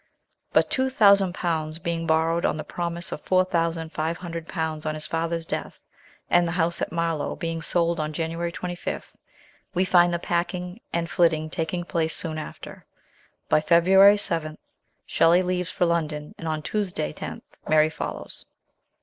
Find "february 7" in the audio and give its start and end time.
13.61-14.57